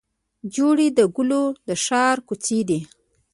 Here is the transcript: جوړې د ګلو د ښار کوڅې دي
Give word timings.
جوړې 0.55 0.87
د 0.97 0.99
ګلو 1.15 1.43
د 1.67 1.69
ښار 1.83 2.17
کوڅې 2.27 2.59
دي 2.69 2.79